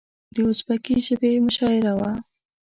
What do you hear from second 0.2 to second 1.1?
د ازبکي